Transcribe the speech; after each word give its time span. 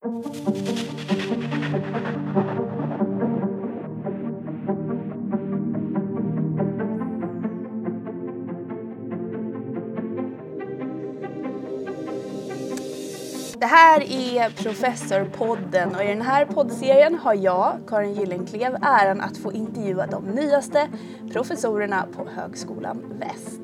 Det 0.00 0.06
här 13.66 14.00
är 14.00 14.50
Professorpodden 14.50 15.94
och 15.94 16.04
i 16.04 16.06
den 16.06 16.22
här 16.22 16.44
poddserien 16.44 17.14
har 17.14 17.34
jag, 17.34 17.78
Karin 17.86 18.14
Gyllenklev, 18.14 18.76
äran 18.82 19.20
att 19.20 19.36
få 19.36 19.52
intervjua 19.52 20.06
de 20.06 20.24
nyaste 20.24 20.88
professorerna 21.32 22.06
på 22.16 22.28
Högskolan 22.28 23.02
Väst. 23.18 23.60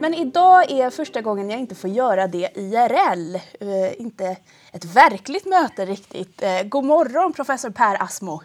Men 0.00 0.14
idag 0.14 0.70
är 0.70 0.90
första 0.90 1.20
gången 1.20 1.50
jag 1.50 1.60
inte 1.60 1.74
får 1.74 1.90
göra 1.90 2.26
det 2.26 2.50
IRL, 2.54 3.36
uh, 3.62 4.00
inte 4.00 4.36
ett 4.72 4.84
verkligt 4.84 5.46
möte 5.46 5.86
riktigt. 5.86 6.42
Uh, 6.42 6.62
god 6.62 6.84
morgon 6.84 7.32
professor 7.32 7.70
Per 7.70 8.02
Asmo. 8.02 8.42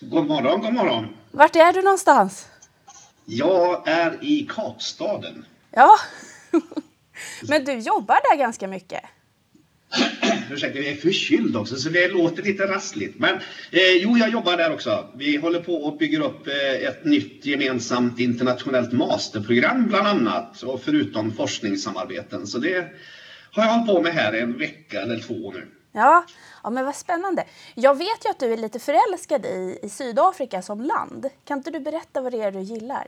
God 0.00 0.26
morgon, 0.26 0.60
god 0.60 0.74
morgon. 0.74 1.16
Vart 1.30 1.56
är 1.56 1.72
du 1.72 1.82
någonstans? 1.82 2.48
Jag 3.24 3.88
är 3.88 4.24
i 4.24 4.48
Kapstaden. 4.50 5.46
Ja, 5.70 5.96
men 7.48 7.64
du 7.64 7.78
jobbar 7.78 8.18
där 8.30 8.36
ganska 8.38 8.68
mycket. 8.68 9.04
Ursäkta, 10.50 10.78
jag 10.78 10.86
är 10.86 10.96
förkyld 10.96 11.56
också 11.56 11.76
så 11.76 11.88
det 11.88 12.08
låter 12.08 12.42
lite 12.42 12.66
rassligt. 12.66 13.18
Men 13.18 13.34
eh, 13.70 13.92
jo, 14.00 14.16
jag 14.18 14.30
jobbar 14.30 14.56
där 14.56 14.72
också. 14.72 15.08
Vi 15.16 15.36
håller 15.36 15.60
på 15.60 15.74
och 15.74 15.98
bygger 15.98 16.20
upp 16.20 16.46
eh, 16.46 16.88
ett 16.88 17.04
nytt 17.04 17.46
gemensamt 17.46 18.20
internationellt 18.20 18.92
masterprogram 18.92 19.86
bland 19.86 20.06
annat. 20.06 20.62
Och 20.62 20.82
förutom 20.82 21.32
forskningssamarbeten. 21.32 22.46
Så 22.46 22.58
det 22.58 22.92
har 23.50 23.62
jag 23.64 23.72
hållit 23.72 23.86
på 23.86 24.02
med 24.02 24.12
här 24.12 24.32
en 24.32 24.58
vecka 24.58 25.02
eller 25.02 25.18
två 25.18 25.52
nu. 25.52 25.66
Ja, 25.92 26.24
ja 26.62 26.70
men 26.70 26.84
vad 26.84 26.96
spännande. 26.96 27.44
Jag 27.74 27.98
vet 27.98 28.24
ju 28.24 28.30
att 28.30 28.40
du 28.40 28.52
är 28.52 28.56
lite 28.56 28.78
förälskad 28.78 29.46
i, 29.46 29.78
i 29.82 29.88
Sydafrika 29.88 30.62
som 30.62 30.80
land. 30.80 31.26
Kan 31.44 31.58
inte 31.58 31.70
du 31.70 31.80
berätta 31.80 32.20
vad 32.20 32.32
det 32.32 32.42
är 32.42 32.52
du 32.52 32.60
gillar? 32.60 33.06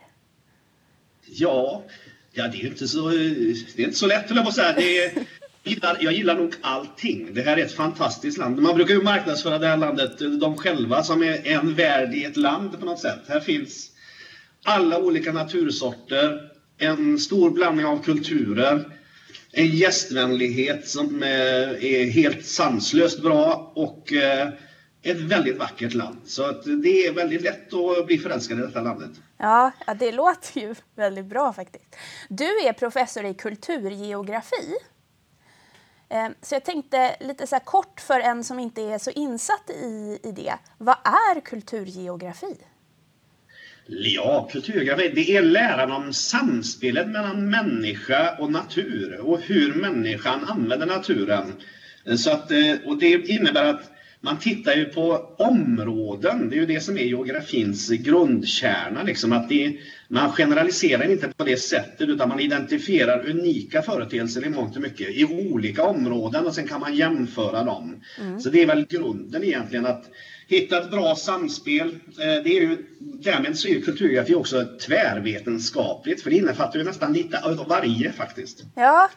Ja, 1.26 1.84
ja 2.32 2.48
det 2.48 2.62
är 2.62 2.66
inte 2.66 2.88
så, 2.88 3.08
det 3.08 3.82
är 3.82 3.84
inte 3.84 3.98
så 3.98 4.06
lätt, 4.06 4.28
höll 4.28 4.36
jag 4.36 4.44
på 4.44 4.48
att 4.48 4.54
säga. 4.54 4.72
Det 4.72 5.04
är, 5.04 5.12
gillar, 5.70 5.98
jag 6.00 6.12
gillar 6.12 6.36
nog 6.36 6.54
allting. 6.60 7.34
Det 7.34 7.42
här 7.42 7.56
är 7.56 7.64
ett 7.64 7.72
fantastiskt 7.72 8.38
land. 8.38 8.58
Man 8.58 8.74
brukar 8.74 8.94
ju 8.94 9.02
marknadsföra 9.02 9.58
det 9.58 9.66
här 9.66 9.76
landet, 9.76 10.18
de 10.40 10.56
själva, 10.56 11.02
som 11.02 11.22
är 11.22 11.46
en 11.46 11.74
värld 11.74 12.14
i 12.14 12.24
ett 12.24 12.36
land 12.36 12.80
på 12.80 12.86
något 12.86 13.00
sätt. 13.00 13.20
Här 13.28 13.40
finns 13.40 13.90
alla 14.64 14.98
olika 14.98 15.32
natursorter, 15.32 16.50
en 16.78 17.18
stor 17.18 17.50
blandning 17.50 17.86
av 17.86 18.02
kulturer, 18.02 18.84
en 19.52 19.66
gästvänlighet 19.66 20.88
som 20.88 21.22
eh, 21.22 21.28
är 21.84 22.10
helt 22.10 22.46
sanslöst 22.46 23.22
bra 23.22 23.72
och 23.74 24.12
eh, 24.12 24.48
ett 25.02 25.20
väldigt 25.20 25.58
vackert 25.58 25.94
land. 25.94 26.18
Så 26.24 26.44
att 26.44 26.64
det 26.64 27.06
är 27.06 27.12
väldigt 27.12 27.42
lätt 27.42 27.74
att 27.74 28.06
bli 28.06 28.18
förälskad 28.18 28.58
i 28.58 28.62
detta 28.62 28.80
landet. 28.80 29.10
Ja, 29.38 29.72
det 29.98 30.12
låter 30.12 30.60
ju 30.60 30.74
väldigt 30.94 31.26
bra 31.26 31.52
faktiskt. 31.52 31.96
Du 32.28 32.44
är 32.44 32.72
professor 32.72 33.24
i 33.24 33.34
kulturgeografi. 33.34 34.76
Ehm, 36.08 36.34
så 36.42 36.54
jag 36.54 36.64
tänkte 36.64 37.16
lite 37.20 37.46
så 37.46 37.58
kort 37.64 38.00
för 38.00 38.20
en 38.20 38.44
som 38.44 38.58
inte 38.58 38.82
är 38.82 38.98
så 38.98 39.10
insatt 39.10 39.70
i, 39.70 40.18
i 40.22 40.32
det. 40.32 40.54
Vad 40.78 40.96
är 41.04 41.40
kulturgeografi? 41.40 42.56
Ja, 43.86 44.48
kulturgeografi, 44.52 45.12
det 45.14 45.36
är 45.36 45.42
läran 45.42 45.92
om 45.92 46.12
samspelet 46.12 47.08
mellan 47.08 47.50
människa 47.50 48.36
och 48.38 48.52
natur 48.52 49.20
och 49.20 49.40
hur 49.40 49.74
människan 49.74 50.44
använder 50.44 50.86
naturen. 50.86 51.52
Så 52.16 52.30
att, 52.30 52.50
eh, 52.50 52.74
och 52.84 52.98
det 52.98 53.28
innebär 53.28 53.64
att 53.64 53.90
man 54.20 54.38
tittar 54.38 54.74
ju 54.74 54.84
på 54.84 55.34
områden, 55.38 56.50
det 56.50 56.56
är 56.56 56.60
ju 56.60 56.66
det 56.66 56.80
som 56.80 56.98
är 56.98 57.02
geografins 57.02 57.88
grundkärna. 57.88 59.02
Liksom, 59.02 59.32
att 59.32 59.48
det, 59.48 59.76
man 60.08 60.32
generaliserar 60.32 61.10
inte 61.10 61.28
på 61.28 61.44
det 61.44 61.56
sättet 61.56 62.08
utan 62.08 62.28
man 62.28 62.40
identifierar 62.40 63.30
unika 63.30 63.82
företeelser 63.82 64.46
i 64.46 64.50
mångt 64.50 64.76
och 64.76 64.82
mycket 64.82 65.08
i 65.08 65.24
olika 65.24 65.82
områden 65.82 66.46
och 66.46 66.54
sen 66.54 66.68
kan 66.68 66.80
man 66.80 66.94
jämföra 66.94 67.64
dem. 67.64 68.02
Mm. 68.20 68.40
Så 68.40 68.50
det 68.50 68.62
är 68.62 68.66
väl 68.66 68.86
grunden 68.86 69.44
egentligen 69.44 69.86
att 69.86 70.04
hitta 70.48 70.82
ett 70.82 70.90
bra 70.90 71.16
samspel. 71.16 71.88
Eh, 71.88 72.42
det 72.44 72.56
är 72.56 72.60
ju, 72.60 72.76
därmed 72.98 73.58
så 73.58 73.68
är 73.68 73.80
kulturgeografi 73.80 74.34
också 74.34 74.64
tvärvetenskapligt 74.86 76.22
för 76.22 76.30
det 76.30 76.36
innefattar 76.36 76.78
ju 76.78 76.84
nästan 76.84 77.12
lite 77.12 77.40
av 77.40 77.68
varje 77.68 78.12
faktiskt. 78.12 78.64
Ja, 78.74 79.10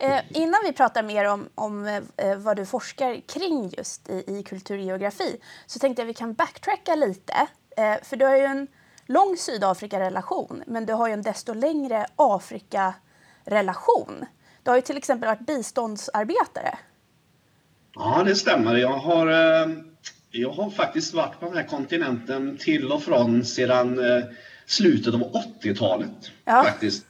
Eh, 0.00 0.20
innan 0.30 0.60
vi 0.64 0.72
pratar 0.72 1.02
mer 1.02 1.24
om, 1.24 1.48
om 1.54 1.86
eh, 1.86 2.02
vad 2.36 2.56
du 2.56 2.66
forskar 2.66 3.20
kring 3.28 3.72
just 3.76 4.10
i, 4.10 4.24
i 4.26 4.42
kulturgeografi 4.42 5.40
så 5.66 5.78
tänkte 5.78 6.02
jag 6.02 6.06
att 6.06 6.10
vi 6.10 6.14
kan 6.14 6.34
backtracka 6.34 6.94
lite. 6.94 7.32
Eh, 7.76 7.94
för 8.02 8.16
du 8.16 8.24
har 8.24 8.36
ju 8.36 8.44
en 8.44 8.66
lång 9.06 9.36
Sydafrika-relation 9.36 10.62
men 10.66 10.86
du 10.86 10.92
har 10.92 11.06
ju 11.06 11.12
en 11.12 11.22
desto 11.22 11.54
längre 11.54 12.06
Afrika-relation. 12.16 14.24
Du 14.62 14.70
har 14.70 14.76
ju 14.76 14.82
till 14.82 14.96
exempel 14.96 15.26
varit 15.26 15.46
biståndsarbetare. 15.46 16.78
Ja, 17.94 18.22
det 18.26 18.34
stämmer. 18.34 18.76
Jag 18.76 18.98
har, 18.98 19.26
eh, 19.26 19.68
jag 20.30 20.50
har 20.50 20.70
faktiskt 20.70 21.14
varit 21.14 21.40
på 21.40 21.46
den 21.46 21.56
här 21.56 21.66
kontinenten 21.66 22.56
till 22.56 22.92
och 22.92 23.02
från 23.02 23.44
sedan 23.44 23.98
eh, 23.98 24.24
slutet 24.66 25.14
av 25.14 25.32
80-talet. 25.62 26.30
Ja. 26.44 26.64
Faktiskt. 26.64 27.06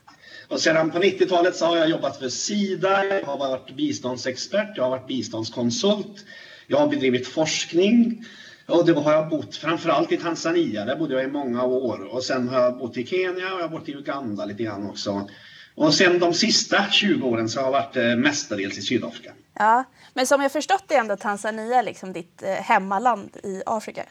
Och 0.51 0.61
sedan 0.61 0.91
på 0.91 0.99
90-talet 0.99 1.57
så 1.57 1.67
har 1.67 1.77
jag 1.77 1.91
jobbat 1.91 2.19
för 2.19 2.29
Sida, 2.29 3.05
jag 3.05 3.27
har 3.27 3.39
varit 3.39 3.77
biståndsexpert, 3.77 4.77
jag 4.77 4.83
har 4.83 4.91
varit 4.91 5.07
biståndskonsult, 5.07 6.25
jag 6.67 6.79
har 6.79 6.89
bedrivit 6.89 7.29
forskning 7.29 8.25
och 8.67 8.87
då 8.87 9.01
har 9.01 9.13
jag 9.13 9.29
bott 9.29 9.57
framförallt 9.57 10.13
i 10.13 10.17
Tanzania, 10.17 10.85
där 10.85 10.97
bodde 10.97 11.15
jag 11.15 11.25
i 11.25 11.27
många 11.27 11.65
år. 11.65 12.15
Och 12.15 12.25
sen 12.25 12.49
har 12.49 12.61
jag 12.61 12.79
bott 12.79 12.97
i 12.97 13.07
Kenya 13.07 13.55
och 13.55 13.61
jag 13.61 13.69
har 13.69 13.69
bott 13.69 13.89
i 13.89 13.93
Uganda 13.93 14.45
lite 14.45 14.63
grann 14.63 14.87
också. 14.87 15.29
Och 15.75 15.95
sen 15.95 16.19
de 16.19 16.35
sista 16.35 16.91
20 16.91 17.29
åren 17.29 17.49
så 17.49 17.61
har 17.61 17.67
jag 17.67 17.73
varit 17.73 17.97
eh, 17.97 18.17
mestadels 18.17 18.79
i 18.79 18.83
Sydafrika. 18.83 19.33
Ja, 19.55 19.85
men 20.15 20.27
som 20.27 20.43
jag 20.43 20.53
förstått 20.53 20.85
det 20.89 20.95
är 20.95 21.01
ändå 21.01 21.17
Tanzania 21.17 21.83
liksom 21.83 22.13
ditt 22.13 22.43
eh, 22.43 22.49
hemmaland 22.49 23.37
i 23.43 23.63
Afrika? 23.67 24.03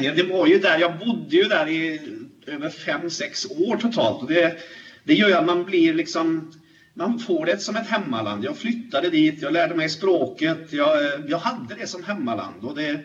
Ja, 0.00 0.12
det 0.14 0.22
var 0.22 0.46
ju 0.46 0.58
där, 0.58 0.78
jag 0.78 0.98
bodde 0.98 1.36
ju 1.36 1.44
där 1.44 1.68
i 1.68 2.00
över 2.46 2.68
5-6 2.68 3.68
år 3.68 3.76
totalt. 3.76 4.22
Och 4.22 4.28
det, 4.28 4.56
det 5.08 5.14
gör 5.14 5.28
ju 5.28 5.34
att 5.34 5.46
man 5.46 5.64
blir 5.64 5.94
liksom 5.94 6.52
man 6.94 7.18
får 7.18 7.46
det 7.46 7.58
som 7.58 7.76
ett 7.76 7.86
hemmaland. 7.86 8.44
Jag 8.44 8.56
flyttade 8.56 9.10
dit, 9.10 9.42
jag 9.42 9.52
lärde 9.52 9.74
mig 9.74 9.88
språket, 9.88 10.72
jag, 10.72 10.96
jag 11.28 11.38
hade 11.38 11.74
det 11.74 11.86
som 11.86 12.04
hemmaland. 12.04 12.64
Och 12.64 12.76
det, 12.76 13.00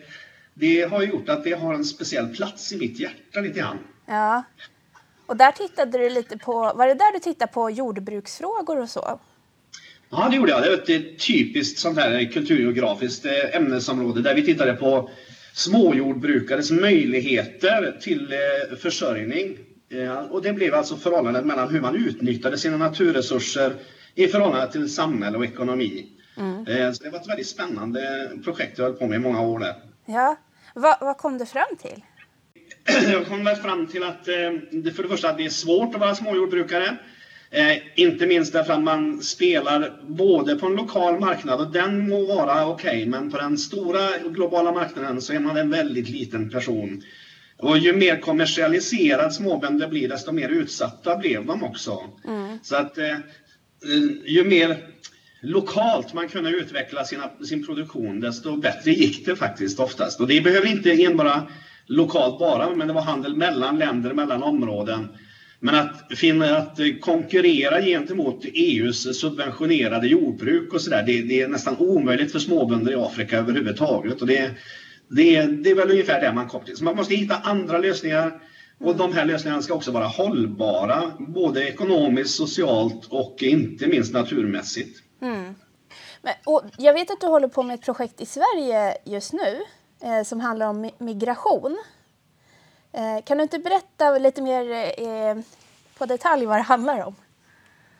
det 0.54 0.82
har 0.82 1.02
gjort 1.02 1.28
att 1.28 1.44
det 1.44 1.52
har 1.52 1.74
en 1.74 1.84
speciell 1.84 2.28
plats 2.28 2.72
i 2.72 2.78
mitt 2.78 3.00
hjärta 3.00 3.40
lite 3.40 3.58
grann. 3.58 3.78
Ja. 4.06 4.42
Och 5.26 5.36
där 5.36 5.52
tittade 5.52 5.98
du 5.98 6.10
lite 6.10 6.38
på, 6.38 6.52
var 6.52 6.86
det 6.86 6.94
där 6.94 7.12
du 7.12 7.18
tittade 7.18 7.52
på 7.52 7.70
jordbruksfrågor 7.70 8.80
och 8.80 8.90
så? 8.90 9.20
Ja, 10.10 10.28
det 10.30 10.36
gjorde 10.36 10.50
jag. 10.50 10.62
Det 10.62 10.94
är 10.94 10.98
ett 10.98 11.26
typiskt 11.26 11.78
sånt 11.78 11.98
här 11.98 12.32
kulturgeografiskt 12.32 13.26
eh, 13.26 13.56
ämnesområde 13.56 14.22
där 14.22 14.34
vi 14.34 14.42
tittade 14.42 14.74
på 14.74 15.10
småjordbrukares 15.54 16.70
möjligheter 16.70 17.98
till 18.00 18.32
eh, 18.32 18.76
försörjning 18.76 19.58
och 20.30 20.42
det 20.42 20.52
blev 20.52 20.74
alltså 20.74 20.96
förhållandet 20.96 21.46
mellan 21.46 21.68
hur 21.68 21.80
man 21.80 21.96
utnyttjade 21.96 22.58
sina 22.58 22.76
naturresurser 22.76 23.74
i 24.14 24.28
förhållande 24.28 24.72
till 24.72 24.94
samhälle 24.94 25.38
och 25.38 25.44
ekonomi. 25.44 26.06
Mm. 26.36 26.66
Eh, 26.66 26.92
så 26.92 27.04
det 27.04 27.10
var 27.10 27.18
ett 27.18 27.28
väldigt 27.28 27.46
spännande 27.46 28.30
projekt 28.44 28.78
jag 28.78 28.84
höll 28.84 28.94
på 28.94 29.06
med 29.06 29.16
i 29.16 29.18
många 29.18 29.40
år 29.40 29.58
där. 29.58 29.74
Ja. 30.06 30.36
Vad, 30.74 30.96
vad 31.00 31.18
kom 31.18 31.38
du 31.38 31.46
fram 31.46 31.76
till? 31.78 32.02
Jag 33.12 33.26
kom 33.26 33.44
väl 33.44 33.56
fram 33.56 33.86
till 33.86 34.02
att 34.02 34.28
eh, 34.28 34.34
för 34.92 35.02
det 35.02 35.08
första 35.08 35.30
att 35.30 35.36
det 35.36 35.44
är 35.44 35.50
svårt 35.50 35.94
att 35.94 36.00
vara 36.00 36.14
småjordbrukare. 36.14 36.96
Eh, 37.50 37.76
inte 37.94 38.26
minst 38.26 38.52
därför 38.52 38.72
att 38.72 38.82
man 38.82 39.22
spelar 39.22 40.02
både 40.06 40.56
på 40.56 40.66
en 40.66 40.76
lokal 40.76 41.20
marknad 41.20 41.60
och 41.60 41.72
den 41.72 42.08
må 42.08 42.26
vara 42.26 42.66
okej, 42.66 42.96
okay, 42.96 43.06
men 43.06 43.30
på 43.30 43.38
den 43.38 43.58
stora 43.58 44.18
globala 44.18 44.72
marknaden 44.72 45.20
så 45.20 45.32
är 45.32 45.38
man 45.38 45.56
en 45.56 45.70
väldigt 45.70 46.08
liten 46.08 46.50
person. 46.50 47.02
Och 47.58 47.78
ju 47.78 47.92
mer 47.92 48.20
kommersialiserad 48.20 49.34
småbönder 49.34 49.88
blir, 49.88 50.08
desto 50.08 50.32
mer 50.32 50.48
utsatta 50.48 51.16
blev 51.16 51.46
de 51.46 51.62
också. 51.62 51.98
Mm. 52.24 52.58
Så 52.62 52.76
att 52.76 52.98
eh, 52.98 53.16
ju 54.26 54.44
mer 54.44 54.76
lokalt 55.42 56.14
man 56.14 56.28
kunde 56.28 56.50
utveckla 56.50 57.04
sina, 57.04 57.30
sin 57.48 57.66
produktion, 57.66 58.20
desto 58.20 58.56
bättre 58.56 58.90
gick 58.90 59.26
det 59.26 59.36
faktiskt 59.36 59.80
oftast. 59.80 60.20
Och 60.20 60.26
det 60.26 60.40
behöver 60.40 60.66
inte 60.66 61.04
enbart 61.04 61.48
lokalt 61.86 62.38
bara, 62.38 62.76
men 62.76 62.88
det 62.88 62.94
var 62.94 63.02
handel 63.02 63.36
mellan 63.36 63.78
länder, 63.78 64.12
mellan 64.12 64.42
områden. 64.42 65.08
Men 65.60 65.74
att 65.74 66.18
finna 66.18 66.56
att 66.56 66.78
konkurrera 67.00 67.82
gentemot 67.82 68.44
EUs 68.44 69.20
subventionerade 69.20 70.06
jordbruk 70.06 70.72
och 70.72 70.80
sådär, 70.80 71.02
det, 71.06 71.22
det, 71.22 71.40
är 71.40 71.48
nästan 71.48 71.76
omöjligt 71.78 72.32
för 72.32 72.38
småbönder 72.38 72.92
i 72.92 72.94
Afrika 72.94 73.38
överhuvudtaget. 73.38 74.20
Och 74.20 74.26
det, 74.26 74.50
det, 75.14 75.46
det 75.46 75.70
är 75.70 75.74
väl 75.74 75.90
ungefär 75.90 76.20
det 76.20 76.32
man 76.32 76.48
kommer 76.48 76.64
till. 76.64 76.76
Så 76.76 76.84
man 76.84 76.96
måste 76.96 77.14
hitta 77.14 77.36
andra 77.36 77.78
lösningar. 77.78 78.40
Och 78.80 78.96
de 78.96 79.12
här 79.12 79.24
lösningarna 79.24 79.62
ska 79.62 79.74
också 79.74 79.90
vara 79.90 80.06
hållbara, 80.06 81.12
både 81.18 81.68
ekonomiskt, 81.68 82.34
socialt 82.34 83.06
och 83.10 83.42
inte 83.42 83.86
minst 83.86 84.12
naturmässigt. 84.12 85.02
Mm. 85.22 85.54
Men, 86.22 86.32
och 86.44 86.62
jag 86.78 86.94
vet 86.94 87.10
att 87.10 87.20
du 87.20 87.26
håller 87.26 87.48
på 87.48 87.62
med 87.62 87.74
ett 87.74 87.84
projekt 87.84 88.20
i 88.20 88.26
Sverige 88.26 88.96
just 89.04 89.32
nu 89.32 89.60
eh, 90.02 90.22
som 90.24 90.40
handlar 90.40 90.66
om 90.66 90.90
migration. 90.98 91.78
Eh, 92.92 93.24
kan 93.24 93.36
du 93.36 93.42
inte 93.42 93.58
berätta 93.58 94.18
lite 94.18 94.42
mer 94.42 94.70
eh, 94.98 95.36
på 95.98 96.06
detalj 96.06 96.46
vad 96.46 96.58
det 96.58 96.62
handlar 96.62 97.06
om? 97.06 97.14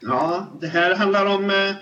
Ja, 0.00 0.46
det 0.60 0.66
här 0.66 0.94
handlar 0.94 1.26
om 1.26 1.50
eh, 1.50 1.74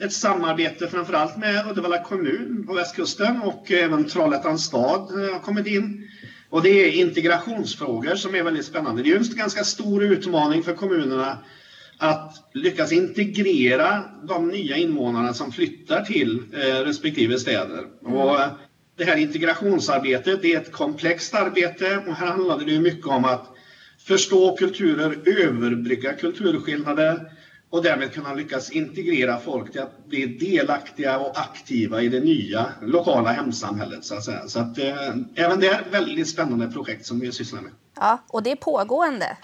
ett 0.00 0.12
samarbete 0.12 0.88
framförallt 0.88 1.36
med 1.36 1.66
Uddevalla 1.70 2.02
kommun 2.02 2.64
på 2.66 2.74
västkusten 2.74 3.40
och 3.40 3.70
även 3.70 4.08
Trollhättans 4.08 4.64
stad 4.64 5.10
har 5.10 5.40
kommit 5.40 5.66
in. 5.66 6.08
Och 6.50 6.62
det 6.62 6.68
är 6.68 6.92
integrationsfrågor 6.92 8.14
som 8.14 8.34
är 8.34 8.42
väldigt 8.42 8.64
spännande. 8.64 9.02
Det 9.02 9.10
är 9.10 9.16
en 9.16 9.24
ganska 9.24 9.64
stor 9.64 10.02
utmaning 10.02 10.62
för 10.62 10.72
kommunerna 10.72 11.38
att 11.98 12.50
lyckas 12.54 12.92
integrera 12.92 14.04
de 14.28 14.48
nya 14.48 14.76
invånarna 14.76 15.34
som 15.34 15.52
flyttar 15.52 16.00
till 16.00 16.42
eh, 16.52 16.84
respektive 16.84 17.38
städer. 17.38 17.84
Mm. 18.06 18.14
Och 18.14 18.38
det 18.96 19.04
här 19.04 19.16
integrationsarbetet 19.16 20.44
är 20.44 20.56
ett 20.56 20.72
komplext 20.72 21.34
arbete 21.34 22.02
och 22.06 22.14
här 22.14 22.26
handlar 22.26 22.58
det 22.58 22.80
mycket 22.80 23.06
om 23.06 23.24
att 23.24 23.46
förstå 24.06 24.56
kulturer, 24.56 25.18
överbrygga 25.26 26.12
kulturskillnader 26.12 27.37
och 27.70 27.82
därmed 27.82 28.12
kunna 28.12 28.34
lyckas 28.34 28.70
integrera 28.70 29.40
folk 29.40 29.72
till 29.72 29.80
att 29.80 30.06
bli 30.06 30.26
delaktiga 30.26 31.18
och 31.18 31.38
aktiva 31.38 32.02
i 32.02 32.08
det 32.08 32.20
nya 32.20 32.72
lokala 32.82 33.32
hemsamhället. 33.32 34.04
Så 34.04 34.14
att. 34.14 34.50
Så 34.50 34.58
att, 34.60 34.78
eh, 34.78 35.14
även 35.34 35.60
det 35.60 35.66
är 35.66 35.80
ett 35.80 35.94
väldigt 35.94 36.28
spännande 36.28 36.66
projekt 36.66 37.06
som 37.06 37.20
vi 37.20 37.32
sysslar 37.32 37.60
med. 37.60 37.72
Ja, 37.96 38.18
och 38.28 38.42
det 38.42 38.50
är 38.50 38.56
pågående. 38.56 39.36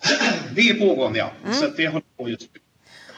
Det 0.54 0.60
är 0.60 0.74
pågående, 0.74 1.18
ja. 1.18 1.30
Mm. 1.44 1.54
Så 1.54 1.66
det 1.66 1.86
håller 1.88 2.04
på 2.16 2.28
just 2.28 2.48
nu. 2.54 2.60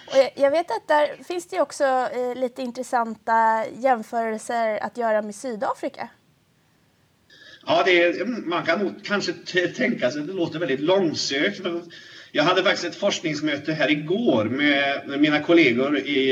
Och 0.06 0.30
jag 0.34 0.50
vet 0.50 0.70
att 0.70 0.88
där 0.88 1.24
finns 1.24 1.46
det 1.46 1.60
också 1.60 1.84
eh, 1.84 2.34
lite 2.34 2.62
intressanta 2.62 3.64
jämförelser 3.78 4.78
att 4.84 4.96
göra 4.96 5.22
med 5.22 5.34
Sydafrika. 5.34 6.08
Ja, 7.66 7.82
det 7.84 8.02
är, 8.02 8.24
man 8.24 8.66
kan 8.66 8.78
nog 8.78 9.04
kanske 9.04 9.32
tänka 9.76 10.10
sig, 10.10 10.22
det 10.22 10.32
låter 10.32 10.58
väldigt 10.58 10.80
långsökt, 10.80 11.60
men 11.60 11.90
jag 12.38 12.44
hade 12.44 12.62
faktiskt 12.62 12.84
ett 12.84 13.00
forskningsmöte 13.00 13.72
här 13.72 13.90
igår 13.90 14.44
med 14.44 15.20
mina 15.20 15.40
kollegor 15.40 15.98
i, 15.98 16.30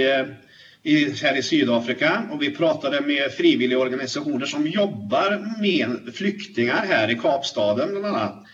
i, 0.82 1.10
här 1.22 1.36
i 1.36 1.42
Sydafrika 1.42 2.22
och 2.32 2.42
vi 2.42 2.50
pratade 2.50 3.00
med 3.00 3.32
frivilliga 3.32 3.78
organisationer 3.78 4.46
som 4.46 4.66
jobbar 4.66 5.60
med 5.60 6.14
flyktingar 6.14 6.86
här 6.88 7.10
i 7.10 7.14
Kapstaden 7.14 7.90
bland 7.90 8.06
annat. 8.06 8.44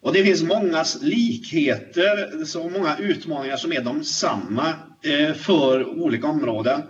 Och 0.00 0.12
det 0.12 0.24
finns 0.24 0.42
många 0.42 0.84
likheter, 1.00 2.28
och 2.56 2.72
många 2.72 2.96
utmaningar 2.98 3.56
som 3.56 3.72
är 3.72 3.80
de 3.80 4.04
samma 4.04 4.68
eh, 5.04 5.34
för 5.34 5.88
olika 5.88 6.26
områden. 6.26 6.82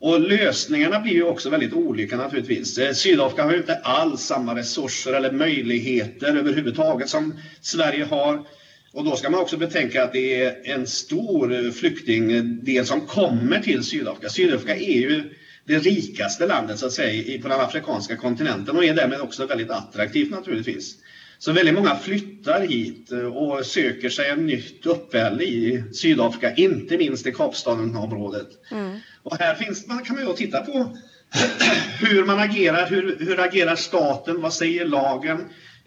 Och 0.00 0.20
lösningarna 0.20 1.00
blir 1.00 1.12
ju 1.12 1.22
också 1.22 1.50
väldigt 1.50 1.72
olika 1.72 2.16
naturligtvis. 2.16 2.78
Eh, 2.78 2.92
Sydafrika 2.92 3.44
har 3.44 3.52
ju 3.52 3.58
inte 3.58 3.76
alls 3.76 4.20
samma 4.20 4.54
resurser 4.54 5.12
eller 5.12 5.30
möjligheter 5.30 6.36
överhuvudtaget 6.36 7.08
som 7.08 7.40
Sverige 7.60 8.04
har. 8.04 8.44
Och 8.92 9.04
då 9.04 9.16
ska 9.16 9.30
man 9.30 9.40
också 9.40 9.56
betänka 9.56 10.04
att 10.04 10.12
det 10.12 10.42
är 10.42 10.60
en 10.64 10.86
stor 10.86 11.70
flyktingdel 11.70 12.86
som 12.86 13.00
kommer 13.00 13.62
till 13.62 13.84
Sydafrika. 13.84 14.28
Sydafrika 14.28 14.76
är 14.76 15.00
ju 15.00 15.34
det 15.64 15.78
rikaste 15.78 16.46
landet 16.46 16.78
så 16.78 16.86
att 16.86 16.92
säga 16.92 17.42
på 17.42 17.48
den 17.48 17.60
afrikanska 17.60 18.16
kontinenten 18.16 18.76
och 18.76 18.84
är 18.84 18.94
därmed 18.94 19.20
också 19.20 19.46
väldigt 19.46 19.70
attraktivt 19.70 20.30
naturligtvis. 20.30 20.96
Så 21.38 21.52
väldigt 21.52 21.74
många 21.74 21.94
flyttar 21.94 22.60
hit 22.60 23.10
och 23.32 23.66
söker 23.66 24.08
sig 24.08 24.28
en 24.28 24.46
nytt 24.46 24.86
uppehälle 24.86 25.44
i 25.44 25.84
Sydafrika, 25.92 26.54
inte 26.54 26.96
minst 26.96 27.26
i 27.26 27.32
Kapstadenområdet. 27.32 28.48
Mm. 28.70 28.98
Och 29.22 29.36
här 29.38 29.54
finns, 29.54 29.86
man 29.86 30.04
kan 30.04 30.16
man 30.16 30.26
ju 30.26 30.32
titta 30.32 30.60
på 30.60 30.96
hur 32.00 32.24
man 32.24 32.38
agerar, 32.38 32.86
hur, 32.86 33.16
hur 33.20 33.40
agerar 33.40 33.76
staten, 33.76 34.40
vad 34.40 34.52
säger 34.52 34.84
lagen? 34.84 35.38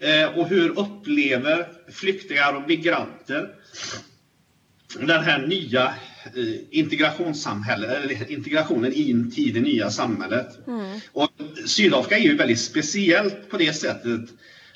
Eh, 0.02 0.38
och 0.38 0.48
hur 0.48 0.78
upplever 0.78 1.66
flyktingar 1.92 2.56
och 2.56 2.68
migranter 2.68 3.48
den 5.00 5.24
här 5.24 5.46
nya 5.46 5.84
eh, 6.24 6.54
integrationssamhället, 6.70 7.90
eller 7.90 8.32
integrationen 8.32 8.92
in 8.92 9.32
i 9.36 9.50
det 9.50 9.60
nya 9.60 9.90
samhället. 9.90 10.66
Mm. 10.66 11.00
Och 11.12 11.30
Sydafrika 11.66 12.18
är 12.18 12.22
ju 12.22 12.36
väldigt 12.36 12.60
speciellt 12.60 13.50
på 13.50 13.56
det 13.56 13.72
sättet. 13.72 14.20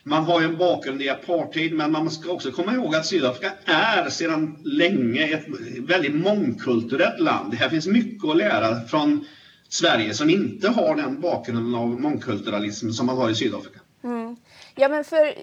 Man 0.03 0.25
har 0.25 0.41
ju 0.41 0.47
en 0.47 0.57
bakgrund 0.57 1.03
i 1.03 1.09
apartheid, 1.09 1.73
men 1.73 1.93
man 1.93 2.11
ska 2.11 2.31
också 2.31 2.53
komma 2.53 2.75
ihåg 2.75 2.95
att 2.95 3.07
Sydafrika 3.07 3.53
är 3.65 4.11
sedan 4.11 4.57
länge 4.65 5.23
ett 5.23 5.47
väldigt 5.79 6.15
mångkulturellt 6.15 7.21
land. 7.21 7.51
Det 7.51 7.57
här 7.57 7.69
finns 7.69 7.87
mycket 7.87 8.25
att 8.25 8.37
lära 8.37 8.81
från 8.81 9.25
Sverige 9.69 10.15
som 10.15 10.31
inte 10.31 10.69
har 10.69 10.97
den 10.97 11.21
bakgrunden 11.21 11.75
av 11.75 12.01
mångkulturalism 12.01 12.91
som 12.91 13.07
man 13.07 13.17
har 13.17 13.31
i 13.31 13.35
Sydafrika. 13.35 13.81
Mm. 14.07 14.37
Ja, 14.75 14.89
men 14.89 15.05
för 15.05 15.35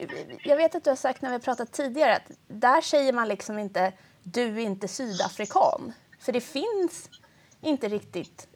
jag 0.44 0.58
vet 0.58 0.76
att 0.76 0.84
du 0.84 0.90
har 0.90 0.96
sagt 0.96 1.22
när 1.22 1.32
vi 1.32 1.40
pratat 1.40 1.72
tidigare 1.72 2.16
att 2.16 2.32
där 2.48 2.82
säger 2.82 3.14
man 3.14 3.28
liksom 3.28 3.60
inte 3.60 3.94
du 4.24 4.42
är 4.42 4.60
inte 4.60 4.88
sydafrikan. 4.88 5.94
För 6.20 6.32
det 6.32 6.42
finns 6.42 7.10
inte 7.62 7.88
riktigt 7.88 8.48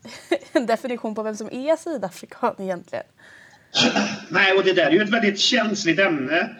en 0.51 0.65
definition 0.65 1.15
på 1.15 1.23
vem 1.23 1.35
som 1.35 1.49
är 1.51 1.75
sydafrikan 1.75 2.55
egentligen. 2.59 3.05
Nej, 4.29 4.53
och 4.53 4.63
det 4.63 4.73
där 4.73 4.85
är 4.85 4.91
ju 4.91 5.01
ett 5.01 5.09
väldigt 5.09 5.39
känsligt 5.39 5.99
ämne 5.99 6.55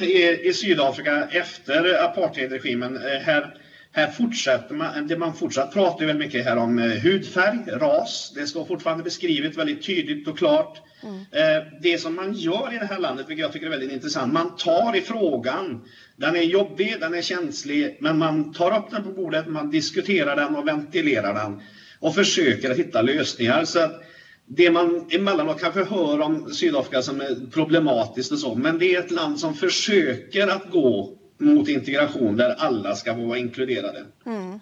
i, 0.00 0.48
i 0.48 0.52
Sydafrika 0.54 1.28
efter 1.30 2.04
apartheidregimen. 2.04 2.96
Eh, 2.96 3.20
här, 3.20 3.56
här 3.96 4.10
fortsätter 4.10 4.74
man, 4.74 5.06
det 5.06 5.16
man 5.16 5.34
fortsatt 5.34 5.72
pratar 5.72 6.00
ju 6.00 6.06
väldigt 6.06 6.26
mycket 6.26 6.44
här 6.44 6.56
om 6.56 6.78
eh, 6.78 6.84
hudfärg, 6.84 7.58
ras. 7.66 8.32
Det 8.34 8.46
står 8.46 8.64
fortfarande 8.64 9.04
beskrivet 9.04 9.56
väldigt 9.56 9.86
tydligt 9.86 10.28
och 10.28 10.38
klart. 10.38 10.82
Mm. 11.02 11.16
Eh, 11.18 11.64
det 11.82 11.98
som 11.98 12.14
man 12.14 12.32
gör 12.32 12.74
i 12.74 12.78
det 12.78 12.84
här 12.84 12.98
landet, 12.98 13.28
vilket 13.28 13.42
jag 13.42 13.52
tycker 13.52 13.66
är 13.66 13.70
väldigt 13.70 13.90
intressant, 13.90 14.32
man 14.32 14.56
tar 14.56 14.96
i 14.96 15.00
frågan. 15.00 15.84
Den 16.16 16.36
är 16.36 16.42
jobbig, 16.42 16.96
den 17.00 17.14
är 17.14 17.22
känslig, 17.22 17.98
men 18.00 18.18
man 18.18 18.52
tar 18.52 18.78
upp 18.78 18.90
den 18.90 19.02
på 19.02 19.10
bordet, 19.12 19.46
man 19.46 19.70
diskuterar 19.70 20.36
den 20.36 20.56
och 20.56 20.68
ventilerar 20.68 21.34
den 21.34 21.60
och 22.00 22.14
försöker 22.14 22.70
att 22.70 22.78
hitta 22.78 23.02
lösningar. 23.02 23.64
Så 23.64 23.78
att 23.78 24.02
det 24.46 24.70
man 24.70 25.06
emellanåt 25.10 25.60
kanske 25.60 25.84
hör 25.84 26.20
om 26.20 26.54
Sydafrika 26.54 27.02
som 27.02 27.20
är 27.20 27.50
problematiskt 27.50 28.32
och 28.32 28.38
så, 28.38 28.54
men 28.54 28.78
det 28.78 28.94
är 28.94 28.98
ett 28.98 29.10
land 29.10 29.40
som 29.40 29.54
försöker 29.54 30.46
att 30.46 30.70
gå 30.70 31.18
mot 31.38 31.68
integration 31.68 32.36
där 32.36 32.54
alla 32.58 32.94
ska 32.94 33.14
vara 33.14 33.38
inkluderade. 33.38 34.04
Mm. 34.26 34.60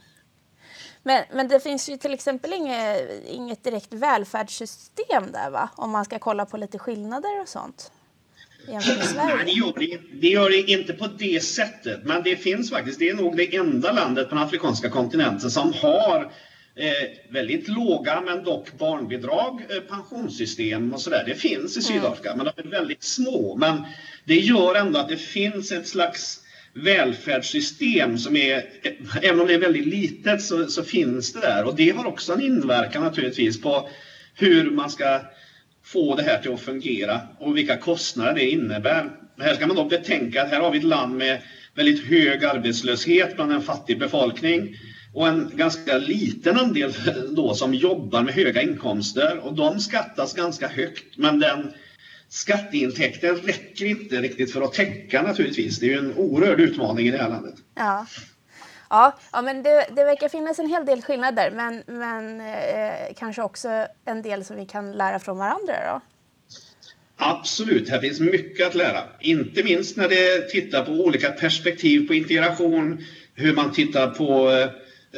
Men, 1.02 1.24
men 1.32 1.48
det 1.48 1.60
finns 1.60 1.88
ju 1.88 1.96
till 1.96 2.14
exempel 2.14 2.52
inget, 2.52 3.10
inget 3.28 3.64
direkt 3.64 3.92
välfärdssystem 3.92 5.32
där 5.32 5.50
va? 5.50 5.70
Om 5.76 5.90
man 5.90 6.04
ska 6.04 6.18
kolla 6.18 6.46
på 6.46 6.56
lite 6.56 6.78
skillnader 6.78 7.40
och 7.40 7.48
sånt. 7.48 7.90
Nej, 8.68 9.44
det 9.44 9.50
gör 9.52 9.72
det, 9.78 10.00
det 10.20 10.28
gör 10.28 10.50
det 10.50 10.70
inte 10.70 10.92
på 10.92 11.06
det 11.18 11.44
sättet. 11.44 12.00
Men 12.04 12.22
det 12.22 12.36
finns 12.36 12.70
faktiskt, 12.70 12.98
det 12.98 13.08
är 13.08 13.14
nog 13.14 13.36
det 13.36 13.56
enda 13.56 13.92
landet 13.92 14.28
på 14.28 14.34
den 14.34 14.44
afrikanska 14.44 14.90
kontinenten 14.90 15.50
som 15.50 15.72
har 15.72 16.32
eh, 16.74 17.32
väldigt 17.32 17.68
låga 17.68 18.20
men 18.20 18.44
dock 18.44 18.78
barnbidrag, 18.78 19.66
eh, 19.70 19.80
pensionssystem 19.80 20.94
och 20.94 21.00
sådär. 21.00 21.24
Det 21.26 21.34
finns 21.34 21.76
i 21.76 21.82
Sydafrika 21.82 22.32
mm. 22.32 22.44
men 22.44 22.52
de 22.56 22.68
är 22.68 22.70
väldigt 22.70 23.02
små. 23.02 23.56
Men 23.56 23.82
det 24.24 24.36
gör 24.36 24.74
ändå 24.74 24.98
att 24.98 25.08
det 25.08 25.16
finns 25.16 25.72
ett 25.72 25.88
slags 25.88 26.43
välfärdssystem 26.74 28.18
som 28.18 28.36
är, 28.36 28.64
även 29.22 29.40
om 29.40 29.46
det 29.46 29.54
är 29.54 29.58
väldigt 29.58 29.86
litet 29.86 30.42
så, 30.42 30.68
så, 30.68 30.82
finns 30.82 31.32
det 31.32 31.40
där. 31.40 31.64
Och 31.64 31.76
det 31.76 31.90
har 31.90 32.04
också 32.04 32.32
en 32.32 32.40
inverkan 32.40 33.02
naturligtvis 33.02 33.60
på 33.60 33.88
hur 34.34 34.70
man 34.70 34.90
ska 34.90 35.20
få 35.84 36.14
det 36.14 36.22
här 36.22 36.38
till 36.38 36.52
att 36.52 36.60
fungera 36.60 37.20
och 37.38 37.56
vilka 37.56 37.76
kostnader 37.76 38.34
det 38.34 38.50
innebär. 38.50 39.10
Här 39.38 39.54
ska 39.54 39.66
man 39.66 39.76
då 39.76 39.84
betänka 39.84 40.42
att 40.42 40.50
här 40.50 40.60
har 40.60 40.70
vi 40.70 40.78
ett 40.78 40.84
land 40.84 41.16
med 41.16 41.42
väldigt 41.74 42.04
hög 42.04 42.44
arbetslöshet 42.44 43.36
bland 43.36 43.52
en 43.52 43.60
fattig 43.60 43.98
befolkning 43.98 44.76
och 45.12 45.28
en 45.28 45.50
ganska 45.56 45.98
liten 45.98 46.56
andel 46.56 46.92
då 47.36 47.54
som 47.54 47.74
jobbar 47.74 48.22
med 48.22 48.34
höga 48.34 48.62
inkomster 48.62 49.38
och 49.38 49.54
de 49.54 49.80
skattas 49.80 50.34
ganska 50.34 50.68
högt 50.68 51.16
men 51.16 51.38
den 51.38 51.72
skatteintäkten 52.34 53.36
räcker 53.36 53.84
inte 53.84 54.16
riktigt 54.16 54.52
för 54.52 54.62
att 54.62 54.72
täcka 54.72 55.22
naturligtvis. 55.22 55.78
Det 55.78 55.86
är 55.86 55.90
ju 55.90 55.98
en 55.98 56.14
oerhörd 56.16 56.60
utmaning 56.60 57.06
i 57.06 57.10
det 57.10 57.18
här 57.18 57.28
landet. 57.28 57.54
Ja. 57.74 58.06
Ja, 58.90 59.18
ja 59.32 59.42
men 59.42 59.62
det, 59.62 59.86
det 59.96 60.04
verkar 60.04 60.28
finnas 60.28 60.58
en 60.58 60.68
hel 60.68 60.86
del 60.86 61.02
skillnader 61.02 61.50
men, 61.50 61.82
men 61.86 62.40
eh, 62.40 63.14
kanske 63.16 63.42
också 63.42 63.86
en 64.04 64.22
del 64.22 64.44
som 64.44 64.56
vi 64.56 64.66
kan 64.66 64.92
lära 64.92 65.18
från 65.18 65.38
varandra 65.38 65.74
då? 65.92 66.00
Absolut, 67.16 67.88
här 67.88 68.00
finns 68.00 68.20
mycket 68.20 68.66
att 68.66 68.74
lära. 68.74 69.00
Inte 69.20 69.64
minst 69.64 69.96
när 69.96 70.08
det 70.08 70.50
tittar 70.50 70.84
på 70.84 70.92
olika 70.92 71.30
perspektiv 71.30 72.06
på 72.06 72.14
integration, 72.14 73.04
hur 73.34 73.54
man 73.54 73.72
tittar 73.72 74.10
på 74.10 74.50
eh, 74.50 74.68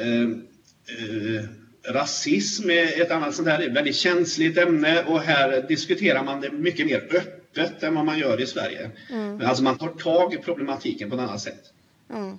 eh, 0.05 1.45
rasism 1.89 2.71
är 2.71 3.03
ett 3.03 3.11
annat 3.11 3.35
sånt 3.35 3.49
här 3.49 3.71
väldigt 3.71 3.97
känsligt 3.97 4.59
ämne 4.59 5.05
och 5.05 5.21
här 5.21 5.65
diskuterar 5.69 6.25
man 6.25 6.41
det 6.41 6.51
mycket 6.51 6.87
mer 6.87 7.09
öppet 7.17 7.83
än 7.83 7.95
vad 7.95 8.05
man 8.05 8.19
gör 8.19 8.41
i 8.41 8.47
Sverige. 8.47 8.91
Mm. 9.11 9.47
Alltså 9.47 9.63
man 9.63 9.79
tar 9.79 9.89
tag 9.89 10.35
i 10.35 10.37
problematiken 10.37 11.11
på 11.11 11.17
ett 11.17 11.23
annat 11.23 11.41
sätt. 11.41 11.73
Mm. 12.11 12.39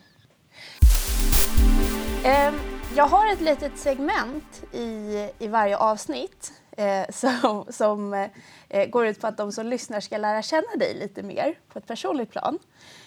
Eh, 2.23 2.53
Jag 2.95 3.05
har 3.05 3.33
ett 3.33 3.41
litet 3.41 3.77
segment 3.77 4.63
i, 4.73 5.29
i 5.39 5.47
varje 5.47 5.77
avsnitt 5.77 6.53
eh, 6.77 7.03
som, 7.13 7.65
som 7.69 8.27
eh, 8.69 8.85
går 8.85 9.05
ut 9.07 9.21
på 9.21 9.27
att 9.27 9.37
de 9.37 9.51
som 9.51 9.65
lyssnar 9.65 9.99
ska 9.99 10.17
lära 10.17 10.41
känna 10.41 10.75
dig 10.79 10.93
lite 10.93 11.23
mer 11.23 11.59
på 11.73 11.79
ett 11.79 11.87
personligt 11.87 12.31
plan. 12.31 12.59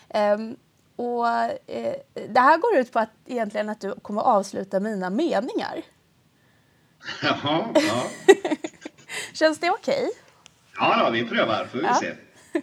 Eh, 0.09 0.39
och, 0.97 1.29
eh, 1.67 1.95
det 2.29 2.41
här 2.41 2.59
går 2.59 2.77
ut 2.77 2.93
på 2.93 2.99
att, 2.99 3.11
egentligen 3.27 3.69
att 3.69 3.81
du 3.81 3.95
kommer 4.03 4.23
avsluta 4.23 4.81
mina 4.81 5.11
meningar. 5.11 5.83
Jaha, 7.23 7.69
ja. 7.75 8.07
Känns 9.33 9.59
det 9.59 9.71
okej? 9.71 10.05
Okay? 10.05 10.11
Ja, 10.77 11.05
då, 11.05 11.11
vi 11.11 11.25
prövar 11.25 11.67
får 11.67 11.79
vi 11.79 11.85
ja. 11.85 11.95
se. 11.95 12.15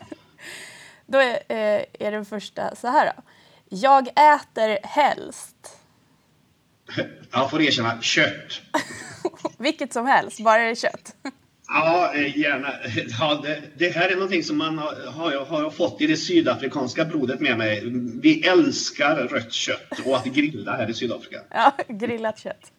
Då 1.05 1.17
är, 1.17 1.33
eh, 1.47 1.83
är 1.99 2.11
den 2.11 2.25
första 2.25 2.75
så 2.75 2.87
här 2.87 3.13
då. 3.15 3.23
Jag 3.69 4.07
äter 4.07 4.87
helst. 4.87 5.77
Jag 7.31 7.49
får 7.49 7.61
erkänna 7.61 8.01
kött. 8.01 8.61
Vilket 9.57 9.93
som 9.93 10.05
helst, 10.05 10.39
bara 10.39 10.63
det 10.63 10.69
är 10.69 10.75
kött. 10.75 11.15
Ja, 11.67 12.13
eh, 12.13 12.37
gärna. 12.37 12.73
Ja, 13.19 13.41
det, 13.43 13.61
det, 13.77 13.89
här 13.89 14.09
är 14.09 14.15
någonting 14.15 14.43
som 14.43 14.57
man 14.57 14.77
har, 14.77 15.11
har, 15.11 15.45
har, 15.45 15.69
fått 15.69 16.01
i 16.01 16.07
det 16.07 16.17
sydafrikanska 16.17 17.05
blodet 17.05 17.39
med 17.39 17.57
mig. 17.57 17.81
Vi 18.21 18.47
älskar 18.47 19.15
rött 19.15 19.53
kött 19.53 19.99
och 20.05 20.17
att 20.17 20.25
grilla 20.25 20.77
här 20.77 20.89
i 20.89 20.93
Sydafrika. 20.93 21.41
Ja, 21.49 21.73
grillat 21.87 22.39
kött. 22.39 22.71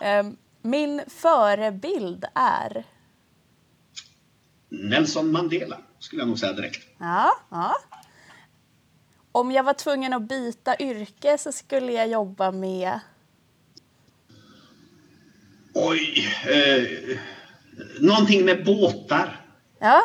Ehm, 0.00 0.36
min 0.66 1.02
förebild 1.06 2.24
är? 2.34 2.84
Nelson 4.68 5.32
Mandela, 5.32 5.78
skulle 5.98 6.22
jag 6.22 6.28
nog 6.28 6.38
säga 6.38 6.52
direkt. 6.52 6.86
Ja, 6.98 7.32
ja. 7.50 7.76
Om 9.32 9.52
jag 9.52 9.62
var 9.62 9.74
tvungen 9.74 10.12
att 10.12 10.22
byta 10.22 10.76
yrke 10.78 11.38
så 11.38 11.52
skulle 11.52 11.92
jag 11.92 12.08
jobba 12.08 12.50
med? 12.50 13.00
Oj. 15.74 16.28
Eh, 16.48 17.18
någonting 18.00 18.44
med 18.44 18.64
båtar. 18.64 19.40
Ja. 19.78 20.02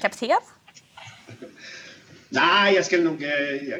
Kapten? 0.00 0.38
Nej, 2.28 2.74
jag 2.74 2.84
skulle 2.84 3.04
nog 3.04 3.22
eh, 3.22 3.30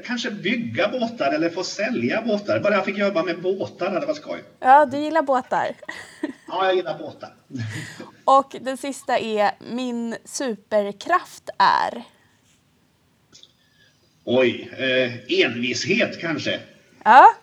kanske 0.05 0.31
bygga 0.31 0.89
båtar 0.89 1.33
eller 1.33 1.51
få 1.51 1.65
sälja 1.65 2.23
båtar. 2.23 2.61
Bara 2.61 2.75
jag 2.75 2.85
fick 2.85 2.99
jobba 2.99 3.23
med 3.23 3.43
båtar 3.43 3.91
hade 3.91 4.07
varit 4.07 4.17
skoj. 4.17 4.43
Ja, 4.61 4.87
du 4.87 4.99
gillar 4.99 5.23
båtar. 5.23 5.77
ja, 6.49 6.67
jag 6.67 6.77
gillar 6.77 6.99
båtar. 6.99 7.35
Och 8.25 8.57
den 8.61 8.77
sista 8.77 9.19
är 9.19 9.51
min 9.73 10.17
superkraft 10.25 11.51
är? 11.59 12.03
Oj, 14.25 14.71
eh, 14.79 15.41
envishet 15.45 16.21
kanske. 16.21 16.61
Ja. 17.05 17.35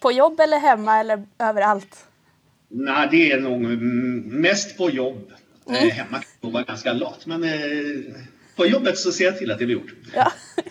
På 0.00 0.12
jobb 0.12 0.40
eller 0.40 0.58
hemma 0.58 1.00
eller 1.00 1.26
överallt? 1.38 2.06
Nej, 2.68 3.08
det 3.10 3.32
är 3.32 3.40
nog 3.40 3.60
mest 4.32 4.76
på 4.76 4.90
jobb. 4.90 5.32
Mm. 5.68 5.88
Eh, 5.88 5.94
hemma 5.94 6.18
kan 6.18 6.24
jag 6.40 6.50
vara 6.50 6.62
ganska 6.62 6.92
lat, 6.92 7.26
men 7.26 7.44
eh, 7.44 8.14
på 8.56 8.66
jobbet 8.66 8.98
så 8.98 9.12
ser 9.12 9.24
jag 9.24 9.38
till 9.38 9.50
att 9.50 9.58
det 9.58 9.66
blir 9.66 9.76
gjort. 9.76 9.92
Ja. 10.14 10.32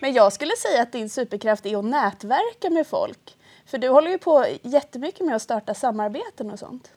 Men 0.00 0.12
jag 0.12 0.32
skulle 0.32 0.56
säga 0.56 0.82
att 0.82 0.92
din 0.92 1.10
superkraft 1.10 1.66
är 1.66 1.78
att 1.78 1.84
nätverka 1.84 2.70
med 2.70 2.86
folk. 2.86 3.36
För 3.66 3.78
du 3.78 3.88
håller 3.88 4.10
ju 4.10 4.18
på 4.18 4.46
jättemycket 4.62 5.26
med 5.26 5.36
att 5.36 5.42
starta 5.42 5.74
samarbeten 5.74 6.50
och 6.50 6.58
sånt. 6.58 6.90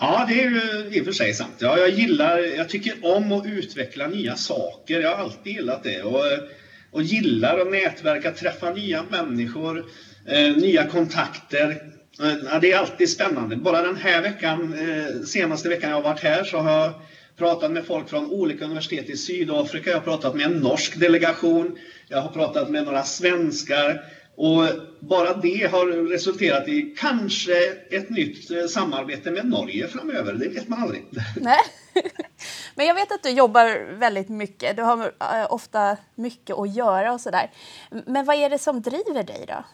Ja, 0.00 0.24
det 0.28 0.40
är 0.40 0.50
ju 0.50 0.96
i 0.96 1.00
och 1.00 1.04
för 1.04 1.12
sig 1.12 1.34
sant. 1.34 1.54
Ja, 1.58 1.78
jag 1.78 1.90
gillar, 1.90 2.38
jag 2.38 2.68
tycker 2.68 3.16
om 3.16 3.32
att 3.32 3.46
utveckla 3.46 4.06
nya 4.06 4.36
saker. 4.36 5.00
Jag 5.00 5.16
har 5.16 5.24
alltid 5.24 5.52
gillat 5.52 5.82
det. 5.82 6.02
Och, 6.02 6.24
och 6.90 7.02
gillar 7.02 7.58
att 7.58 7.70
nätverka, 7.70 8.30
träffa 8.30 8.70
nya 8.70 9.02
människor, 9.02 9.86
eh, 10.26 10.56
nya 10.56 10.86
kontakter. 10.86 11.82
Eh, 12.22 12.60
det 12.60 12.72
är 12.72 12.78
alltid 12.78 13.10
spännande. 13.10 13.56
Bara 13.56 13.82
den 13.82 13.96
här 13.96 14.22
veckan, 14.22 14.74
eh, 14.74 15.22
senaste 15.22 15.68
veckan 15.68 15.90
jag 15.90 15.96
har 15.96 16.02
varit 16.02 16.20
här, 16.20 16.44
så 16.44 16.58
har 16.58 16.70
jag 16.70 16.92
pratat 17.38 17.70
med 17.70 17.86
folk 17.86 18.08
från 18.08 18.30
olika 18.30 18.64
universitet 18.64 19.10
i 19.10 19.16
Sydafrika. 19.16 19.90
Jag 19.90 19.96
har 19.96 20.04
pratat 20.04 20.34
med 20.34 20.46
en 20.46 20.58
norsk 20.58 21.00
delegation. 21.00 21.78
Jag 22.08 22.20
har 22.20 22.30
pratat 22.30 22.70
med 22.70 22.84
några 22.84 23.02
svenskar. 23.02 24.04
Och 24.36 24.64
bara 25.00 25.34
det 25.34 25.70
har 25.72 25.86
resulterat 26.10 26.68
i 26.68 26.94
kanske 26.98 27.52
ett 27.90 28.10
nytt 28.10 28.50
eh, 28.50 28.66
samarbete 28.66 29.30
med 29.30 29.46
Norge 29.46 29.88
framöver. 29.88 30.32
Det 30.32 30.48
vet 30.48 30.68
man 30.68 30.82
aldrig. 30.82 31.04
Nej. 31.36 31.60
Men 32.74 32.86
jag 32.86 32.94
vet 32.94 33.12
att 33.12 33.22
du 33.22 33.30
jobbar 33.30 33.94
väldigt 33.94 34.28
mycket. 34.28 34.76
Du 34.76 34.82
har 34.82 35.12
eh, 35.20 35.52
ofta 35.52 35.96
mycket 36.14 36.58
att 36.58 36.76
göra 36.76 37.12
och 37.12 37.20
sådär. 37.20 37.50
Men 38.06 38.24
vad 38.24 38.36
är 38.36 38.50
det 38.50 38.58
som 38.58 38.82
driver 38.82 39.22
dig 39.22 39.44
då? 39.48 39.64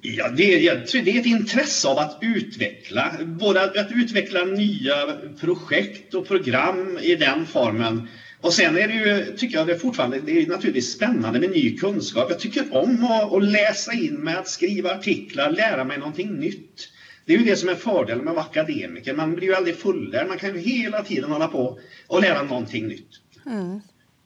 Ja, 0.00 0.28
det, 0.28 0.68
är, 0.68 1.02
det 1.04 1.16
är 1.16 1.20
ett 1.20 1.26
intresse 1.26 1.88
av 1.88 1.98
att 1.98 2.18
utveckla, 2.20 3.12
både 3.24 3.62
att, 3.62 3.92
utveckla 3.92 4.44
nya 4.44 5.16
projekt 5.40 6.14
och 6.14 6.28
program 6.28 6.98
i 7.02 7.14
den 7.14 7.46
formen 7.46 8.08
och 8.40 8.52
sen 8.52 8.76
är 8.76 8.88
det 8.88 8.94
ju, 8.94 9.36
tycker 9.36 9.58
jag 9.58 9.66
det 9.66 9.72
är 9.72 9.78
fortfarande, 9.78 10.18
det 10.18 10.42
är 10.42 10.46
naturligtvis 10.46 10.92
spännande 10.92 11.40
med 11.40 11.50
ny 11.50 11.76
kunskap. 11.76 12.26
Jag 12.30 12.38
tycker 12.38 12.76
om 12.76 13.04
att, 13.04 13.32
att 13.32 13.44
läsa 13.44 13.92
in 13.92 14.14
mig, 14.14 14.34
att 14.34 14.48
skriva 14.48 14.94
artiklar, 14.94 15.50
lära 15.50 15.84
mig 15.84 15.98
någonting 15.98 16.38
nytt. 16.38 16.88
Det 17.24 17.34
är 17.34 17.38
ju 17.38 17.44
det 17.44 17.56
som 17.56 17.68
är 17.68 17.74
fördelen 17.74 18.24
med 18.24 18.30
att 18.30 18.36
vara 18.36 18.46
akademiker. 18.46 19.14
Man 19.14 19.34
blir 19.34 19.48
ju 19.48 19.54
aldrig 19.54 19.76
fullärd. 19.76 20.28
Man 20.28 20.38
kan 20.38 20.54
ju 20.54 20.58
hela 20.58 21.02
tiden 21.02 21.30
hålla 21.30 21.48
på 21.48 21.80
och 22.06 22.20
lära 22.22 22.42
någonting 22.42 22.88
nytt. 22.88 23.10
Mm. 23.46 23.80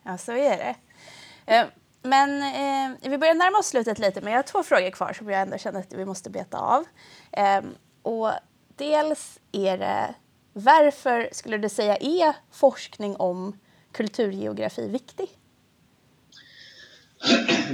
Ja, 0.05 0.17
så 0.17 0.31
är 0.31 0.57
det. 0.57 0.75
Eh, 1.55 1.65
men 2.03 2.41
eh, 2.41 3.09
vi 3.09 3.17
börjar 3.17 3.33
närma 3.33 3.57
oss 3.57 3.67
slutet 3.67 3.99
lite, 3.99 4.21
men 4.21 4.31
jag 4.31 4.37
har 4.37 4.43
två 4.43 4.63
frågor 4.63 4.89
kvar 4.89 5.13
som 5.13 5.29
jag 5.29 5.41
ändå 5.41 5.57
känner 5.57 5.79
att 5.79 5.93
vi 5.93 6.05
måste 6.05 6.29
beta 6.29 6.57
av. 6.57 6.85
Eh, 7.31 7.61
och 8.01 8.31
dels 8.75 9.39
är 9.51 9.77
det, 9.77 10.15
varför 10.53 11.29
skulle 11.31 11.57
du 11.57 11.69
säga 11.69 11.95
är 11.95 12.35
forskning 12.51 13.15
om 13.15 13.59
kulturgeografi 13.91 14.87
viktig? 14.87 15.27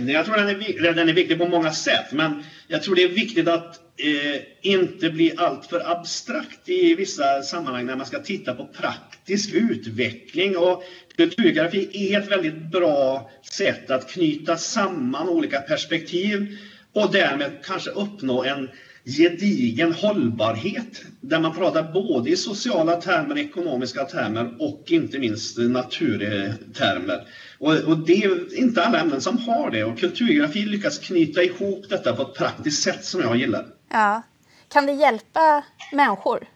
Jag 0.08 0.26
tror 0.26 0.38
den 0.38 0.50
är, 0.50 0.94
den 0.94 1.10
är 1.10 1.14
viktig 1.14 1.38
på 1.38 1.48
många 1.48 1.72
sätt, 1.72 2.12
men 2.12 2.44
jag 2.68 2.84
tror 2.84 2.96
det 2.96 3.04
är 3.04 3.10
viktigt 3.10 3.48
att 3.48 3.80
eh, 3.98 4.42
inte 4.62 5.10
bli 5.10 5.38
alltför 5.38 5.92
abstrakt 5.92 6.70
i 6.70 6.96
vissa 6.96 7.42
sammanhang 7.42 7.86
när 7.86 7.96
man 7.96 8.06
ska 8.06 8.20
titta 8.20 8.54
på 8.54 8.66
praktisk 8.66 9.54
utveckling. 9.54 10.58
Och 10.58 10.84
kulturgeografi 11.18 12.12
är 12.12 12.20
ett 12.20 12.32
väldigt 12.32 12.72
bra 12.72 13.30
sätt 13.52 13.92
att 13.92 14.10
knyta 14.10 14.58
samman 14.58 15.30
olika 15.30 15.62
perspektiv 15.62 16.58
och 16.94 17.12
därmed 17.12 17.52
kanske 17.64 17.90
uppnå 17.90 18.44
en 18.44 18.70
gedigen 19.06 19.94
hållbarhet 19.94 21.04
där 21.22 21.40
man 21.40 21.56
pratar 21.56 21.94
både 21.94 22.30
i 22.30 22.38
sociala 22.38 23.02
termer, 23.02 23.38
ekonomiska 23.38 24.06
termer 24.06 24.56
och 24.60 24.84
inte 24.88 25.20
minst 25.20 25.58
naturtermer. 25.58 27.28
Och, 27.60 27.74
och 27.74 27.98
det 27.98 28.24
är 28.24 28.58
inte 28.60 28.84
alla 28.84 29.00
ämnen 29.00 29.22
som 29.22 29.38
har 29.38 29.72
det 29.72 29.84
och 29.84 30.00
kulturgeografi 30.00 30.66
lyckas 30.66 31.00
knyta 31.00 31.44
ihop 31.44 31.90
detta 31.90 32.16
på 32.16 32.22
ett 32.22 32.34
praktiskt 32.34 32.84
sätt 32.84 33.06
som 33.06 33.22
jag 33.22 33.38
gillar. 33.38 33.66
Ja. 33.90 34.22
Kan 34.70 34.86
det 34.86 34.92
hjälpa 34.92 35.64
människor? 35.92 36.48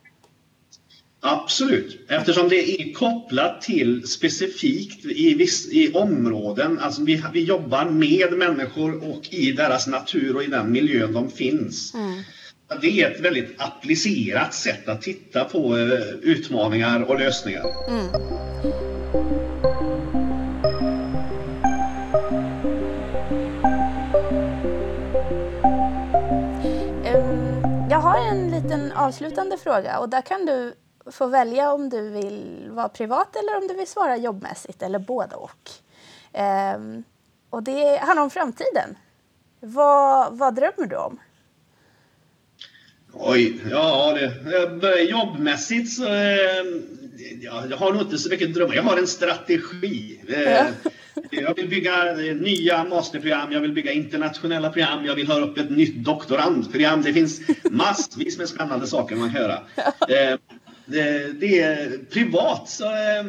Absolut, 1.24 2.06
eftersom 2.08 2.50
det 2.50 2.82
är 2.82 2.94
kopplat 2.94 3.62
till 3.62 4.08
specifikt 4.08 5.06
i, 5.06 5.34
viss, 5.34 5.70
i 5.72 5.94
områden. 5.94 6.80
Alltså 6.80 7.04
vi, 7.04 7.24
vi 7.34 7.44
jobbar 7.44 7.86
med 7.86 8.34
människor 8.34 9.10
och 9.10 9.34
i 9.34 9.52
deras 9.52 9.88
natur 9.88 10.36
och 10.36 10.44
i 10.44 10.48
den 10.48 10.72
miljön 10.72 11.14
de 11.14 11.32
finns. 11.32 11.94
Mm. 11.94 12.22
Det 12.82 13.02
är 13.02 13.12
ett 13.12 13.20
väldigt 13.20 13.56
applicerat 13.58 14.54
sätt 14.54 14.90
att 14.90 15.02
titta 15.02 15.44
på 15.44 15.78
eh, 15.78 16.00
utmaningar 16.22 17.04
och 17.04 17.20
lösningar. 17.20 17.66
Mm. 17.88 18.06
Jag 27.90 28.00
har 28.00 28.18
en 28.32 28.52
liten 28.52 28.92
avslutande 28.92 29.58
fråga 29.58 30.00
och 30.00 30.10
där 30.10 30.22
kan 30.22 30.46
du 30.46 30.74
få 31.12 31.28
välja 31.28 31.72
om 31.72 31.90
du 31.90 32.10
vill 32.10 32.68
vara 32.70 32.90
privat 32.90 33.36
eller 33.36 33.58
om 33.58 33.68
du 33.68 33.74
vill 33.74 33.88
svara 33.88 34.18
jobbmässigt 34.18 34.82
eller 34.82 35.00
både 35.00 35.36
och. 35.36 35.72
Um, 36.76 37.04
och 37.50 37.64
det 37.64 37.98
handlar 37.98 38.24
om 38.24 38.30
framtiden. 38.30 38.98
Vad, 39.60 40.38
vad 40.38 40.56
drömmer 40.56 40.86
du 40.86 40.96
om? 40.96 41.20
Oj, 43.14 43.60
ja, 43.70 44.18
det, 44.82 45.02
jobbmässigt 45.02 45.92
så... 45.92 46.06
Eh, 46.06 46.66
ja, 47.42 47.64
jag 47.70 47.78
har 47.78 47.94
nog 47.94 48.02
inte 48.02 48.18
så 48.18 48.30
mycket 48.30 48.54
drömmar. 48.54 48.76
Jag 48.76 48.84
har 48.84 48.98
en 48.98 49.08
strategi. 49.08 50.22
Eh, 50.28 50.66
jag 51.32 51.56
vill 51.56 51.70
bygga 51.70 52.14
nya 52.42 52.84
masterprogram, 52.84 53.52
jag 53.52 53.60
vill 53.60 53.74
bygga 53.74 53.92
internationella 53.92 54.70
program, 54.70 55.06
jag 55.06 55.16
vill 55.16 55.28
ha 55.28 55.40
upp 55.40 55.58
ett 55.58 55.70
nytt 55.70 55.96
doktorandprogram. 55.96 57.02
Det 57.02 57.14
finns 57.14 57.42
massvis 57.72 58.38
med 58.38 58.50
spännande 58.50 58.88
saker 58.88 59.16
man 59.16 59.32
kan 59.32 59.42
göra. 59.42 59.60
Eh, 60.10 60.38
det, 60.92 61.34
det 61.40 61.60
är 61.60 61.98
privat 61.98 62.70
så... 62.70 62.86
Eh, 62.86 63.26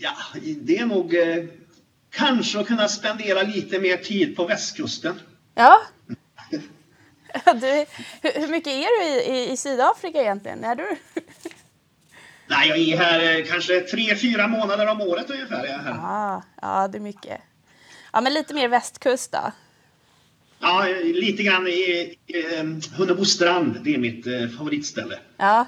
ja, 0.00 0.16
det 0.60 0.78
är 0.78 0.86
nog 0.86 1.14
eh, 1.14 1.44
kanske 2.10 2.60
att 2.60 2.66
kunna 2.66 2.88
spendera 2.88 3.42
lite 3.42 3.78
mer 3.78 3.96
tid 3.96 4.36
på 4.36 4.46
västkusten. 4.46 5.20
Ja. 5.54 5.82
Du, 7.44 7.86
hur, 8.22 8.48
mycket 8.48 8.72
är 8.72 9.00
du 9.00 9.06
i, 9.06 9.38
i, 9.38 9.52
i 9.52 9.56
Sydafrika 9.56 10.20
egentligen? 10.20 10.64
Är 10.64 10.74
du? 10.74 10.96
Nej, 12.46 12.68
jag 12.68 12.78
är 12.78 12.96
här 12.96 13.38
eh, 13.38 13.44
kanske 13.44 13.80
tre, 13.80 14.16
fyra 14.16 14.48
månader 14.48 14.86
om 14.86 15.00
året 15.00 15.30
ungefär. 15.30 15.64
Är 15.64 15.72
jag 15.72 15.78
här. 15.78 15.92
Ah, 15.92 16.42
ja, 16.62 16.88
det 16.88 16.98
är 16.98 17.02
mycket. 17.02 17.40
Ja, 18.12 18.20
men 18.20 18.34
lite 18.34 18.54
mer 18.54 18.68
västkust 18.68 19.32
då? 19.32 19.52
Ja, 20.58 20.86
lite 21.02 21.42
grann 21.42 21.66
i 21.66 22.14
eh, 22.26 22.96
Hunnebostrand. 22.96 23.80
Det 23.84 23.94
är 23.94 23.98
mitt 23.98 24.26
eh, 24.26 24.48
favoritställe. 24.58 25.18
Ja. 25.36 25.66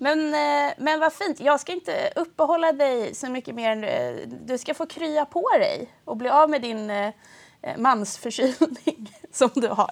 Men, 0.00 0.34
eh, 0.34 0.72
men 0.78 1.00
vad 1.00 1.12
fint. 1.12 1.40
Jag 1.40 1.60
ska 1.60 1.72
inte 1.72 2.12
uppehålla 2.16 2.72
dig 2.72 3.14
så 3.14 3.30
mycket 3.30 3.54
mer. 3.54 3.70
än, 3.70 3.84
eh, 3.84 4.28
Du 4.44 4.58
ska 4.58 4.74
få 4.74 4.86
krya 4.86 5.24
på 5.24 5.48
dig 5.58 5.88
och 6.04 6.16
bli 6.16 6.28
av 6.28 6.50
med 6.50 6.62
din 6.62 6.90
eh, 6.90 7.12
mansförkylning 7.78 9.12
som 9.32 9.50
du 9.54 9.68
har. 9.68 9.90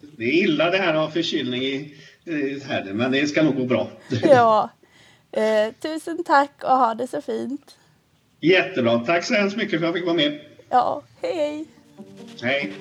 Det 0.00 0.24
är 0.24 0.32
illa 0.32 0.70
det 0.70 0.78
här 0.78 0.94
att 0.94 1.00
ha 1.00 1.10
förkylning 1.10 1.62
i 1.62 1.96
här, 2.66 2.92
men 2.92 3.12
det 3.12 3.26
ska 3.26 3.42
nog 3.42 3.56
gå 3.56 3.64
bra. 3.64 3.88
ja. 4.22 4.70
Eh, 5.32 5.72
tusen 5.80 6.24
tack 6.24 6.64
och 6.64 6.76
ha 6.78 6.94
det 6.94 7.06
så 7.06 7.22
fint. 7.22 7.76
Jättebra. 8.40 8.98
Tack 8.98 9.24
så 9.24 9.34
hemskt 9.34 9.56
mycket 9.56 9.80
för 9.80 9.86
att 9.86 9.94
jag 9.94 9.94
fick 9.94 10.04
vara 10.04 10.16
med. 10.16 10.40
Ja, 10.70 11.02
hej 11.22 11.34
hej. 11.34 11.66
Hej. 12.42 12.72